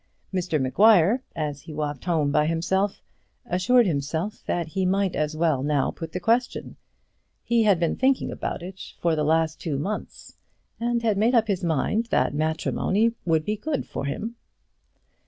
[0.33, 3.03] Mr Maguire, as he walked home by himself,
[3.45, 6.75] assured himself that he might as well now put the question;
[7.43, 10.37] he had been thinking about it for the last two months,
[10.79, 14.37] and had made up his mind that matrimony would be good for him.